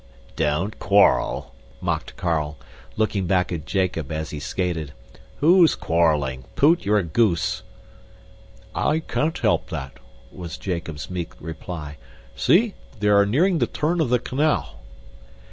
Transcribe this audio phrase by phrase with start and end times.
[0.35, 2.57] "Don't quarrel!" mocked Carl,
[2.97, 4.93] looking back at Jacob as he skated.
[5.41, 6.45] "Who's quarreling?
[6.55, 7.61] Poot, you're a goose!"
[8.73, 9.97] "I can't help that,"
[10.31, 11.97] was Jacob's meek reply.
[12.35, 12.73] "See!
[12.99, 14.79] they are nearing the turn of the canal."